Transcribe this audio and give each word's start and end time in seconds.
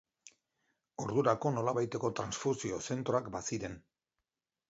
Ordurako 1.03 1.51
nolabaiteko 1.57 2.11
transfusio 2.21 2.81
zentroak 2.89 3.31
baziren. 3.39 3.77